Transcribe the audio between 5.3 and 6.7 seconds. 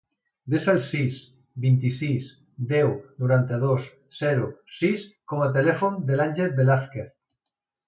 com a telèfon de l'Àngel